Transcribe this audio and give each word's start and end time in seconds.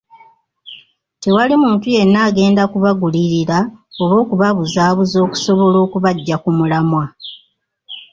Tewali 1.21 1.53
muntu 1.63 1.85
yenna 1.95 2.19
agenda 2.29 2.63
kubagulirira 2.71 3.57
oba 4.01 4.15
okubabuzaabuza 4.23 5.17
okusobola 5.25 5.77
okubaggya 5.85 6.35
ku 6.43 6.49
mulamwa. 6.57 7.05